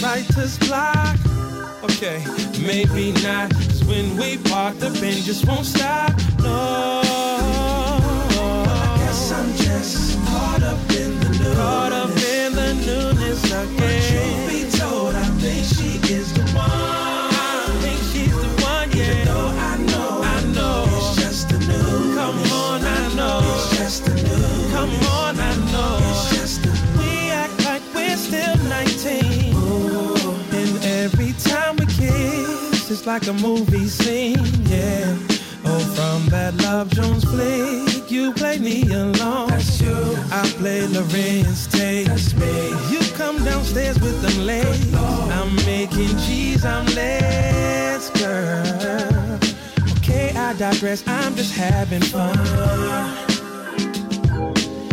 Writer's 0.00 0.58
block. 0.58 1.16
Okay, 1.84 2.24
maybe 2.64 3.12
not. 3.22 3.50
Cause 3.52 3.84
when 3.84 4.16
we 4.16 4.38
park, 4.38 4.78
the 4.78 4.90
pen 5.00 5.22
just 5.22 5.46
won't 5.46 5.66
stop. 5.66 5.91
It's 33.02 33.08
like 33.08 33.26
a 33.26 33.32
movie 33.32 33.88
scene, 33.88 34.38
yeah. 34.66 35.18
Oh, 35.64 35.80
from 35.96 36.28
that 36.28 36.54
Love 36.62 36.88
Jones 36.90 37.24
flick, 37.24 38.08
you 38.08 38.32
played 38.32 38.60
me 38.60 38.84
along. 38.92 39.48
That's 39.48 39.80
you. 39.80 39.92
I 40.30 40.46
played 40.56 40.90
Larenz 40.90 41.68
Tate. 41.68 42.06
That's 42.06 42.32
me. 42.36 42.68
You 42.92 43.00
come 43.16 43.42
downstairs 43.42 43.98
with 43.98 44.22
them 44.22 44.46
legs. 44.46 44.94
I'm 44.94 45.52
making 45.66 46.16
cheese, 46.18 46.64
I'm 46.64 46.86
less, 46.94 48.08
girl. 48.20 49.40
Okay, 49.98 50.32
I 50.36 50.52
digress. 50.52 51.02
I'm 51.08 51.34
just 51.34 51.56
having 51.56 52.02
fun. 52.02 52.38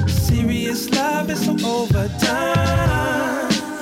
Serious 0.08 0.90
love 0.90 1.30
is 1.30 1.46
so 1.46 1.52
overdone. 1.64 2.10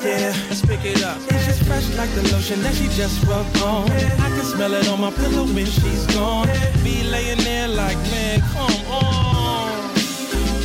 Yeah, 0.03 0.33
pick 0.67 0.83
it 0.83 1.03
up. 1.03 1.17
It's 1.29 1.45
just 1.45 1.63
fresh 1.63 1.87
like 1.95 2.11
the 2.11 2.23
lotion 2.33 2.61
that 2.61 2.75
she 2.75 2.87
just 2.89 3.23
rubbed 3.23 3.57
on. 3.61 3.89
I 3.89 4.29
can 4.35 4.43
smell 4.43 4.73
it 4.73 4.87
on 4.89 4.99
my 4.99 5.11
pillow 5.11 5.45
when 5.45 5.65
she's 5.65 6.05
gone. 6.07 6.47
Be 6.83 7.03
laying 7.03 7.39
there 7.39 7.67
like, 7.69 7.97
man, 8.11 8.41
come 8.53 8.85
on. 8.91 9.71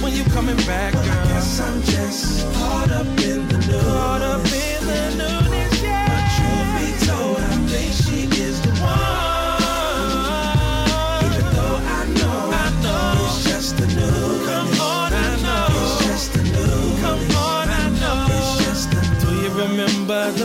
When 0.03 0.13
you 0.13 0.25
coming 0.25 0.57
back, 0.67 0.93
girl? 0.93 1.03
I 1.03 1.29
guess 1.29 1.61
I'm 1.61 1.81
just 1.83 2.53
caught 2.55 2.91
up 2.91 3.07
in 3.07 3.47
the 3.49 3.59
news. 3.59 3.83
Caught 3.83 4.23
up 4.23 4.45
in 4.45 4.87
the 4.91 5.03
newness, 5.21 5.42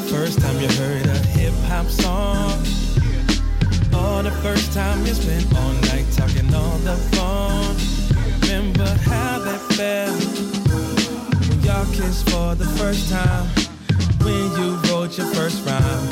the 0.01 0.13
first 0.13 0.39
time 0.39 0.59
you 0.61 0.67
heard 0.67 1.07
a 1.07 1.17
hip 1.33 1.53
hop 1.65 1.87
song? 1.87 2.51
Or 3.97 4.21
the 4.21 4.35
first 4.43 4.71
time 4.71 4.99
you 5.07 5.13
spent 5.15 5.45
all 5.57 5.73
night 5.89 6.05
talking 6.11 6.53
on 6.53 6.83
the 6.83 6.95
phone? 7.13 7.75
Remember 8.41 8.85
how 9.09 9.39
that 9.39 9.59
felt 9.73 10.21
when 11.49 11.61
y'all 11.63 11.85
kissed 11.95 12.29
for 12.29 12.53
the 12.53 12.69
first 12.77 13.09
time? 13.09 13.47
When 14.21 14.45
you 14.61 14.75
wrote 14.85 15.17
your 15.17 15.27
first 15.33 15.65
rhyme? 15.65 16.09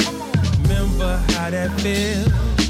Remember 0.63 1.17
how 1.33 1.51
that 1.51 1.69
felt? 1.81 2.64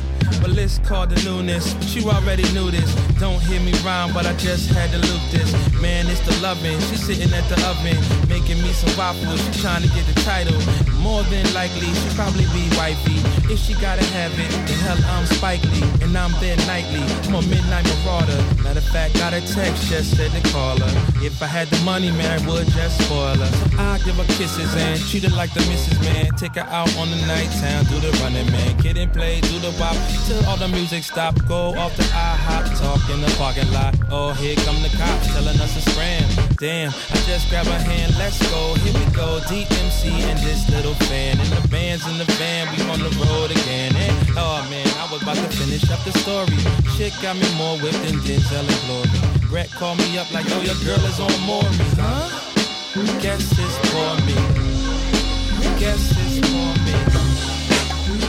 Well, 0.45 0.59
it's 0.59 0.77
called 0.77 1.09
the 1.09 1.17
newness, 1.25 1.73
but 1.73 1.95
you 1.95 2.07
already 2.07 2.45
knew 2.53 2.69
this. 2.69 2.93
Don't 3.17 3.41
hear 3.49 3.59
me 3.61 3.73
rhyme, 3.81 4.13
but 4.13 4.27
I 4.27 4.33
just 4.37 4.69
had 4.69 4.91
to 4.91 4.99
loop 5.09 5.23
this. 5.31 5.49
Man, 5.81 6.05
it's 6.05 6.21
the 6.21 6.37
loving. 6.39 6.79
She's 6.85 7.01
sitting 7.01 7.33
at 7.33 7.49
the 7.49 7.57
oven, 7.65 7.97
making 8.29 8.61
me 8.61 8.69
some 8.69 8.95
waffles. 8.95 9.41
She 9.41 9.61
trying 9.65 9.81
to 9.81 9.89
get 9.89 10.05
the 10.05 10.13
title. 10.21 10.61
More 11.01 11.23
than 11.33 11.45
likely, 11.53 11.89
she 11.89 12.09
probably 12.13 12.45
be 12.53 12.69
wifey. 12.77 13.17
If 13.49 13.57
she 13.57 13.73
gotta 13.73 14.05
have 14.13 14.37
it, 14.37 14.49
then 14.69 14.77
hell, 14.85 14.97
I'm 15.17 15.25
Spike 15.25 15.63
Lee, 15.73 15.81
and 16.05 16.15
I'm 16.15 16.33
there 16.39 16.57
nightly. 16.69 17.01
I'm 17.25 17.35
a 17.35 17.41
midnight 17.49 17.89
marauder. 18.05 18.37
Matter 18.61 18.85
of 18.85 18.89
fact, 18.93 19.17
got 19.17 19.33
a 19.33 19.41
text, 19.41 19.89
just 19.89 20.15
said 20.15 20.29
to 20.29 20.41
call 20.53 20.77
her. 20.77 20.93
If 21.25 21.41
I 21.41 21.47
had 21.47 21.69
the 21.69 21.81
money, 21.85 22.11
man, 22.11 22.37
I 22.37 22.45
would 22.45 22.67
just 22.69 23.01
spoil 23.01 23.33
her. 23.33 23.51
I 23.81 23.97
give 24.05 24.17
her 24.17 24.29
kisses 24.37 24.73
and 24.75 24.99
treat 25.09 25.23
her 25.23 25.35
like 25.35 25.53
the 25.53 25.61
missus, 25.65 25.99
man. 26.01 26.29
Take 26.37 26.53
her 26.55 26.69
out 26.69 26.89
on 26.97 27.09
the 27.09 27.17
night 27.25 27.49
town, 27.61 27.85
do 27.85 27.97
the 27.99 28.11
running, 28.21 28.45
man. 28.51 28.77
Kid 28.77 28.97
and 28.97 29.11
play, 29.11 29.41
do 29.41 29.57
the 29.57 29.73
bop 29.77 29.97
all 30.43 30.57
the 30.57 30.67
music 30.67 31.03
stop. 31.03 31.35
Go 31.47 31.73
off 31.75 31.95
the 31.95 32.03
IHOP, 32.03 32.79
talk 32.79 33.01
in 33.09 33.21
the 33.21 33.31
parking 33.37 33.71
lot. 33.71 33.95
Oh, 34.11 34.33
here 34.33 34.55
come 34.67 34.81
the 34.81 34.89
cops 34.97 35.27
telling 35.33 35.59
us 35.59 35.73
to 35.75 35.81
scram. 35.89 36.27
Damn, 36.57 36.91
I 36.91 37.15
just 37.27 37.49
grab 37.49 37.65
her 37.65 37.79
hand, 37.79 38.15
let's 38.17 38.39
go. 38.51 38.73
Here 38.83 38.93
we 38.93 39.05
go, 39.13 39.39
DMC 39.47 40.11
and 40.29 40.39
this 40.39 40.69
little 40.69 40.95
fan. 41.07 41.39
And 41.39 41.49
the 41.49 41.67
band's 41.69 42.07
in 42.07 42.17
the 42.17 42.29
van, 42.35 42.67
we 42.75 42.83
on 42.89 42.99
the 42.99 43.13
road 43.23 43.51
again. 43.51 43.95
And 43.95 44.29
oh 44.37 44.65
man, 44.69 44.87
I 44.99 45.07
was 45.11 45.21
about 45.21 45.37
to 45.37 45.49
finish 45.55 45.89
up 45.91 46.03
the 46.03 46.13
story. 46.19 46.57
Shit 46.97 47.13
got 47.21 47.35
me 47.37 47.47
more 47.55 47.77
whipped 47.79 48.01
than 48.03 48.19
Denzel 48.25 48.65
and 48.65 48.81
Glory. 48.87 49.49
Brett 49.49 49.71
called 49.71 49.99
me 49.99 50.17
up 50.17 50.31
like, 50.33 50.47
yo, 50.49 50.61
your 50.61 50.79
girl 50.83 51.01
is 51.05 51.19
on 51.19 51.31
Maury. 51.45 51.69
Huh? 51.95 52.27
Guess 53.21 53.51
it's 53.59 53.77
for 53.91 54.15
me. 54.25 54.35
Guess 55.79 56.11
it's 56.15 56.39
for 56.47 56.71
me. 56.83 57.15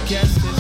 Guess 0.07 0.37
it's 0.45 0.56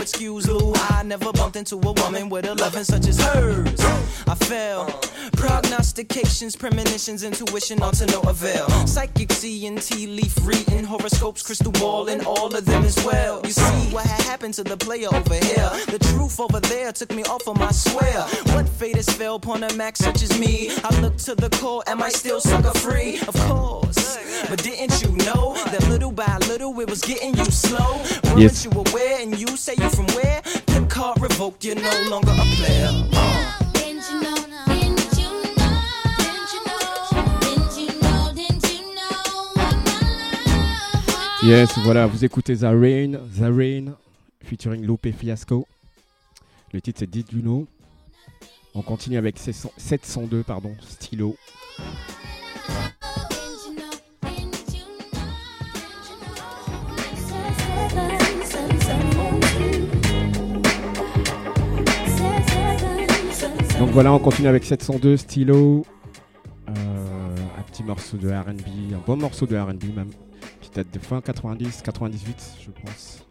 excuse 0.00 0.48
Lou. 0.48 0.72
I 0.74 1.02
never 1.04 1.32
bumped 1.32 1.56
into 1.56 1.76
a 1.76 1.92
woman 1.92 2.28
with 2.28 2.46
a 2.46 2.54
loving 2.54 2.84
such 2.84 3.06
as 3.06 3.20
hers. 3.20 3.80
I 4.26 4.34
fell. 4.34 4.86
Prognostications, 5.32 6.56
premonitions, 6.56 7.22
intuition, 7.22 7.82
all 7.82 7.92
to 7.92 8.06
no 8.06 8.20
avail. 8.22 8.68
Psychic 8.86 9.32
seeing, 9.32 9.76
tea 9.76 10.06
leaf 10.06 10.36
reading, 10.42 10.84
horoscopes, 10.84 11.42
crystal 11.42 11.72
ball, 11.72 12.08
and 12.08 12.24
all 12.26 12.54
of 12.54 12.64
them 12.64 12.84
as 12.84 12.96
well. 13.04 13.40
You 13.44 13.52
see 13.52 13.94
what 13.94 14.06
had 14.06 14.22
happened 14.22 14.54
to 14.54 14.64
the 14.64 14.76
player 14.76 15.08
over 15.12 15.34
here. 15.34 15.70
The 15.88 15.98
truth 16.12 16.40
over 16.40 16.60
there 16.60 16.92
took 16.92 17.14
me 17.14 17.22
off 17.24 17.46
of 17.48 17.58
my 17.58 17.70
swear. 17.70 18.22
What 18.54 18.68
fate 18.68 18.96
has 18.96 19.08
fell 19.08 19.36
upon 19.36 19.62
a 19.62 19.72
max 19.74 20.00
such 20.00 20.22
as 20.22 20.38
me? 20.38 20.70
I 20.84 21.00
look 21.00 21.16
to 21.18 21.34
the 21.34 21.50
core, 21.50 21.82
am 21.86 22.02
I 22.02 22.10
still 22.10 22.40
sucker 22.40 22.76
free? 22.78 23.20
Of 23.28 23.34
course. 23.48 23.99
But 24.48 24.62
didn't 24.62 25.02
you 25.02 25.10
know 25.26 25.54
that 25.70 25.86
little 25.88 26.12
by 26.12 26.38
little 26.48 26.78
it 26.80 26.88
was 26.88 27.00
getting 27.02 27.36
you 27.36 27.44
slow? 27.46 28.00
Yes. 28.36 28.64
you 28.64 28.70
aware? 28.70 29.20
And 29.20 29.38
you 29.38 29.56
say 29.56 29.74
you 29.76 29.90
from 29.90 30.06
where? 30.16 30.42
Pimp 30.66 30.88
card 30.88 31.20
revoked, 31.20 31.64
you're 31.64 31.74
no 31.74 32.08
longer 32.08 32.30
a 32.30 32.46
player. 32.56 32.90
Uh. 33.12 33.60
Yes, 41.42 41.70
voilà, 41.78 42.06
vous 42.06 42.22
écoutez 42.22 42.54
The 42.54 42.64
Rain, 42.64 43.18
The 43.34 43.48
Rain, 43.50 43.94
featuring 44.44 44.86
Lupe 44.86 45.10
Fiasco. 45.10 45.66
Le 46.74 46.82
titre 46.82 46.98
c'est 47.00 47.10
Did 47.10 47.32
You 47.32 47.40
Know? 47.40 47.66
On 48.74 48.82
continue 48.82 49.16
avec 49.16 49.38
702, 49.38 50.42
pardon, 50.42 50.76
Stylo. 50.86 51.34
Donc 63.80 63.88
voilà, 63.92 64.12
on 64.12 64.18
continue 64.18 64.46
avec 64.46 64.62
702 64.62 65.16
Stylo. 65.16 65.86
Euh, 66.68 66.72
un 67.58 67.62
petit 67.62 67.82
morceau 67.82 68.18
de 68.18 68.28
RB, 68.28 68.60
un 68.92 69.00
bon 69.06 69.16
morceau 69.16 69.46
de 69.46 69.56
RB 69.56 69.96
même, 69.96 70.10
qui 70.60 70.68
date 70.68 70.92
de 70.92 70.98
fin 70.98 71.22
90, 71.22 71.80
98, 71.80 72.58
je 72.60 72.70
pense. 72.82 73.24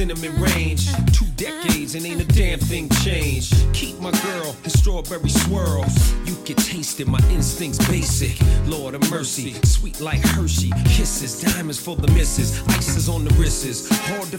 Cinnamon 0.00 0.40
range. 0.40 0.86
Two 1.12 1.26
decades 1.36 1.94
and 1.94 2.06
ain't 2.06 2.22
a 2.22 2.24
damn 2.24 2.58
thing 2.58 2.88
changed. 3.04 3.52
Keep 3.74 4.00
my 4.00 4.10
girl 4.22 4.56
in 4.64 4.70
strawberry 4.70 5.28
swirls. 5.28 6.14
You 6.24 6.34
can 6.46 6.56
taste 6.56 7.00
it, 7.00 7.06
my 7.06 7.20
instincts 7.28 7.86
basic. 7.86 8.34
Lord 8.66 8.94
of 8.94 9.10
mercy, 9.10 9.52
sweet 9.62 10.00
like 10.00 10.20
Hershey. 10.20 10.70
Kisses, 10.86 11.42
diamonds 11.42 11.78
for 11.78 11.96
the 11.96 12.08
misses. 12.12 12.66
Ices 12.68 13.10
on 13.10 13.24
the 13.24 13.34
wrists. 13.34 13.89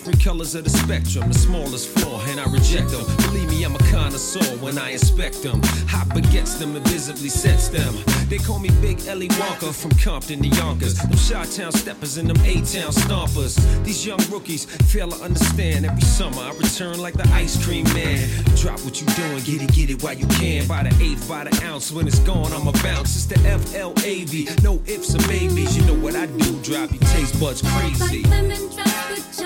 Different 0.02 0.24
colors 0.24 0.56
of 0.56 0.64
the 0.64 0.70
spectrum. 0.72 1.28
The 1.28 1.38
smallest 1.38 1.90
flaw, 1.90 2.20
and 2.26 2.40
I 2.40 2.46
reject 2.46 2.90
them. 2.90 3.06
Believe 3.18 3.48
me, 3.50 3.64
I'm 3.64 3.76
a 3.76 3.84
connoisseur 3.92 4.58
when 4.58 4.80
I 4.80 4.94
inspect 4.94 5.44
them. 5.44 5.62
Hot 5.90 6.10
begets 6.16 6.56
them 6.56 6.76
invisibly 6.76 7.02
visibly 7.02 7.30
sets 7.30 7.70
them. 7.70 7.94
They 8.28 8.40
call 8.40 8.58
me 8.58 8.70
Big 8.82 9.06
Ellie 9.06 9.28
Wonka 9.28 9.72
from 9.80 9.92
Compton 9.92 10.42
to 10.42 10.48
Yonkers. 10.48 10.96
Them 10.96 11.12
Chi-Town 11.12 11.72
steppers 11.72 12.18
and 12.18 12.28
them 12.28 12.38
A-Town 12.44 12.92
stompers. 12.92 13.62
These 13.84 14.04
young 14.04 14.20
rookies 14.32 14.66
fail 14.66 15.10
to 15.10 15.24
understand. 15.24 15.86
Every 15.86 16.02
summer 16.02 16.42
I 16.42 16.52
return 16.54 17.00
like 17.00 17.14
the 17.14 17.28
ice 17.34 17.64
cream 17.64 17.84
man. 17.94 18.28
Drop 18.56 18.80
what 18.80 19.00
you 19.00 19.06
doing, 19.14 19.44
get 19.44 19.62
it, 19.62 19.72
get 19.72 19.92
it 19.92 20.02
while 20.02 20.16
you 20.16 20.26
can. 20.42 20.68
By 20.68 20.82
the 20.82 21.04
eighth, 21.04 21.30
by 21.30 21.44
the 21.44 21.66
ounce. 21.66 21.92
When 21.92 22.08
it's 22.08 22.20
gone, 22.20 22.52
I'ma 22.54 22.72
bounce. 22.82 23.16
It's 23.16 23.26
the 23.28 23.40
F-L-A-V. 23.48 24.50
No 24.64 24.82
ifs 24.88 25.14
or 25.14 25.28
maybes. 25.28 25.78
You 25.78 25.86
know 25.86 26.00
what 26.02 26.16
I 26.16 26.26
do. 26.26 26.60
Drive 26.64 26.92
your 26.92 27.04
taste 27.14 27.40
buds 27.40 27.62
crazy. 27.62 28.24
Lemon 28.24 28.68
drops 28.76 29.42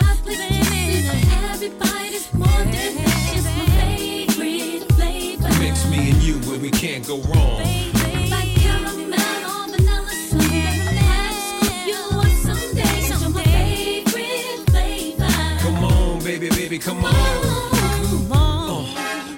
kisses. 0.49 1.05
Every 1.51 1.69
bite 1.69 2.13
is 2.13 2.33
more 2.33 2.63
delicious. 2.63 3.45
My 3.45 3.65
favorite 3.79 4.91
flavor. 4.93 5.49
Mix 5.59 5.85
me 5.89 6.11
and 6.11 6.21
you 6.23 6.35
where 6.49 6.59
we 6.59 6.71
can't 6.71 7.05
go 7.07 7.17
wrong. 7.21 7.59
Like 8.29 8.55
caramel 8.55 9.13
or 9.13 9.67
vanilla 9.71 10.13
sundae. 10.29 10.97
Ask 10.97 11.87
you 11.87 11.99
want 12.15 12.35
someday. 12.47 13.07
You're 13.07 13.29
my 13.29 13.43
favorite 13.43 14.69
flavor. 14.69 15.33
Come 15.59 15.83
on, 15.83 16.19
baby, 16.23 16.49
baby, 16.49 16.77
come 16.79 17.03
on, 17.05 17.74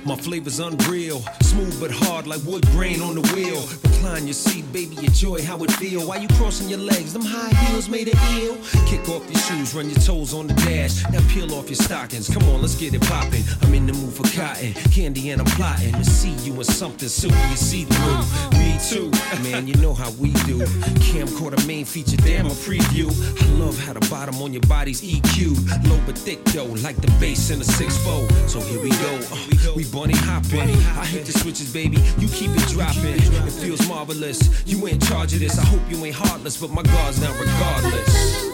my 0.08 0.16
flavor's 0.16 0.60
unreal, 0.60 1.20
smooth 1.42 1.78
but 1.82 1.92
hard 1.92 2.28
like 2.28 2.42
wood 2.46 2.66
grain 2.68 3.02
on 3.02 3.16
the 3.16 3.22
wheel. 3.34 3.62
Recline 3.84 4.26
your 4.26 4.34
seat, 4.34 4.64
baby, 4.72 4.96
enjoy 5.00 5.44
how 5.44 5.62
it 5.64 5.72
feel. 5.72 6.08
Why 6.08 6.18
you 6.18 6.30
crossing 6.30 6.70
your 6.70 6.80
legs? 6.80 7.12
Them 7.12 7.24
high 7.26 7.54
heels 7.66 7.90
made 7.90 8.08
it 8.08 8.18
ill. 8.40 8.56
Kick 8.86 9.10
off 9.10 9.30
your 9.30 9.40
shoes, 9.42 9.76
run 9.76 9.90
your 9.90 10.00
toes 10.00 10.34
on 10.34 10.48
the 10.48 10.54
dash. 10.54 11.04
Now 11.12 11.20
peel 11.28 11.54
off 11.54 11.70
your 11.70 11.76
stockings. 11.76 12.30
Come 12.34 12.44
on, 12.44 12.62
let's 12.62 12.76
get 12.76 12.94
it 12.94 13.02
poppin'. 13.02 13.44
I'm 13.62 13.74
in 13.74 13.86
the 13.86 13.94
mood 13.94 14.14
for 14.14 14.24
cotton 14.24 14.74
candy, 14.92 15.32
and 15.32 15.42
I'm 15.42 15.48
plotting 15.48 15.92
to 15.92 16.06
see 16.06 16.32
you 16.46 16.54
in 16.56 16.64
something 16.64 17.10
silky 17.10 17.36
and 17.36 17.58
see 17.58 17.84
through. 17.84 18.57
Me 18.68 18.78
too, 18.90 19.10
man. 19.44 19.66
You 19.66 19.76
know 19.76 19.94
how 19.94 20.12
we 20.20 20.34
do. 20.44 20.60
Camcorder 21.08 21.66
main 21.66 21.86
feature, 21.86 22.18
damn 22.18 22.48
a 22.48 22.50
preview. 22.50 23.08
I 23.42 23.46
love 23.64 23.80
how 23.80 23.94
the 23.94 24.06
bottom 24.10 24.42
on 24.42 24.52
your 24.52 24.62
body's 24.68 25.02
EQ, 25.02 25.90
low 25.90 26.00
but 26.06 26.18
thick 26.18 26.44
though, 26.46 26.66
like 26.84 26.98
the 26.98 27.08
bass 27.20 27.50
in 27.50 27.62
a 27.62 27.64
six 27.64 27.98
fold. 28.04 28.30
So 28.50 28.60
here 28.60 28.82
we 28.84 28.90
go. 28.90 29.20
Uh, 29.32 29.74
we 29.74 29.86
bunny 29.86 30.18
hopping. 30.18 30.70
I 31.00 31.06
hit 31.06 31.26
the 31.26 31.32
switches, 31.32 31.72
baby. 31.72 31.98
You 32.20 32.28
keep 32.28 32.52
it 32.52 32.68
dropping. 32.68 33.16
It 33.48 33.52
feels 33.52 33.88
marvelous. 33.88 34.68
You 34.68 34.86
ain't 34.88 35.02
charge 35.08 35.34
of 35.34 35.40
this. 35.40 35.58
I 35.58 35.66
hope 35.66 35.82
you 35.90 36.04
ain't 36.04 36.16
heartless, 36.16 36.58
but 36.58 36.70
my 36.70 36.84
guard's 36.84 37.22
down 37.22 37.40
regardless. 37.40 38.48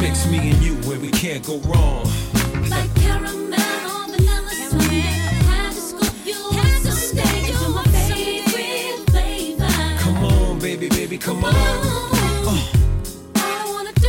Mix 0.00 0.26
me 0.30 0.50
and 0.50 0.62
you 0.62 0.74
where 0.88 0.98
we 0.98 1.10
can't 1.12 1.46
go 1.46 1.58
wrong. 1.60 2.97
Baby, 11.20 11.24
baby, 11.24 11.24
come 11.24 11.44
on. 11.44 11.54
I 13.36 13.64
wanna 13.72 13.92
do 13.94 14.08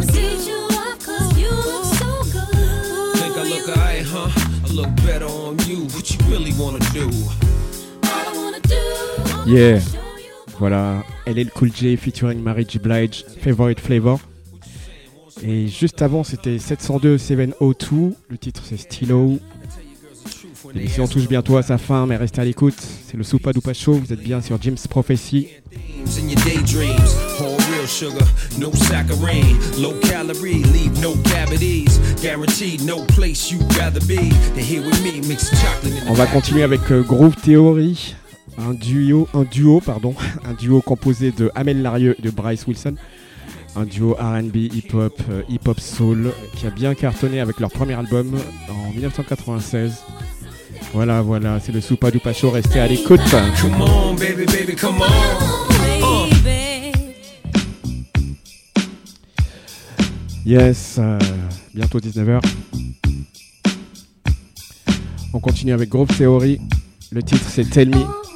is 0.00 0.16
eat 0.16 0.48
you 0.48 0.58
up 0.70 0.98
'cause 1.04 1.38
you 1.38 1.50
look 1.50 1.84
so 1.84 2.22
good. 2.32 3.16
think 3.18 3.36
I 3.36 3.48
look 3.48 3.68
alright, 3.68 4.06
huh? 4.06 4.30
I 4.64 4.72
look 4.72 4.94
better 5.04 5.26
on 5.26 5.58
you. 5.66 5.86
What 5.94 6.10
you 6.10 6.18
really 6.30 6.52
wanna 6.58 6.78
do? 6.92 7.08
All 8.04 8.10
I 8.10 8.36
wanna 8.36 8.60
do. 8.60 9.50
Yeah. 9.50 9.80
Voilà, 10.58 11.04
LL 11.26 11.50
Cool 11.50 11.70
J 11.72 11.96
featuring 11.96 12.42
Mary 12.42 12.64
J. 12.68 12.78
Blige, 12.80 13.24
Favorite 13.40 13.80
Flavor. 13.80 14.18
Et 15.44 15.68
juste 15.68 16.02
avant, 16.02 16.24
c'était 16.24 16.58
702 16.58 17.16
702. 17.16 18.16
Le 18.28 18.38
titre, 18.38 18.62
c'est 18.64 18.76
Stilo. 18.76 19.38
L'émission 20.78 21.08
touche 21.08 21.26
bientôt 21.26 21.56
à 21.56 21.62
sa 21.62 21.76
fin, 21.76 22.06
mais 22.06 22.16
restez 22.16 22.40
à 22.40 22.44
l'écoute. 22.44 22.76
C'est 22.78 23.16
le 23.16 23.24
Soupa 23.24 23.52
Dupa 23.52 23.74
Show. 23.74 23.94
Vous 23.94 24.12
êtes 24.12 24.22
bien 24.22 24.40
sur 24.40 24.62
Jim's 24.62 24.86
Prophecy. 24.86 25.48
In 26.16 26.28
your 26.28 26.40
daydreams, 26.44 26.96
all 27.40 27.56
real 27.72 27.86
sugar, 27.88 28.24
no 28.60 28.70
saccharine, 28.72 29.58
low 29.82 29.92
calorie, 30.02 30.62
leave 30.72 30.96
no 31.02 31.14
cavities, 31.24 31.98
guaranteed 32.22 32.82
no 32.86 33.04
place 33.06 33.50
you'd 33.50 33.76
rather 33.76 34.00
be 34.06 34.30
than 34.54 34.62
here 34.62 34.80
with 34.80 35.02
me, 35.02 35.20
mix 35.26 35.50
chocolate 35.50 36.00
in 36.00 36.08
On 36.08 36.14
va 36.14 36.26
continuer 36.26 36.62
avec 36.62 36.80
euh, 36.92 37.02
Groove 37.02 37.34
Theory, 37.42 38.14
un 38.56 38.72
duo, 38.72 39.28
un 39.34 39.42
duo, 39.42 39.80
pardon, 39.80 40.14
un 40.44 40.54
duo 40.54 40.80
composé 40.80 41.32
de 41.32 41.50
Amel 41.56 41.82
Larieux 41.82 42.14
et 42.18 42.22
de 42.22 42.30
Bryce 42.30 42.66
Wilson, 42.68 42.94
un 43.74 43.84
duo 43.84 44.14
R&B, 44.14 44.56
hip-hop, 44.72 45.20
euh, 45.28 45.42
hip-hop 45.48 45.80
soul, 45.80 46.32
qui 46.56 46.68
a 46.68 46.70
bien 46.70 46.94
cartonné 46.94 47.40
avec 47.40 47.58
leur 47.58 47.70
premier 47.70 47.94
album 47.94 48.38
en 48.70 48.92
1996. 48.92 50.04
Voilà, 50.92 51.22
voilà, 51.22 51.60
c'est 51.60 51.72
le 51.72 51.80
Soupa 51.80 52.10
Dupa 52.10 52.32
Show, 52.32 52.50
restez 52.50 52.80
à 52.80 52.86
l'écoute. 52.86 53.20
Come 53.60 53.82
on, 53.82 54.14
baby, 54.14 54.46
baby, 54.46 54.74
come 54.74 55.00
on. 55.00 55.04
Uh. 55.04 55.58
Yes, 60.48 60.96
euh, 60.98 61.18
bientôt 61.74 62.00
19h. 62.00 62.40
On 65.34 65.40
continue 65.40 65.74
avec 65.74 65.90
Groove 65.90 66.08
Theory. 66.16 66.58
Le 67.12 67.22
titre 67.22 67.44
c'est 67.50 67.68
Tell 67.68 67.90
Me. 67.90 68.27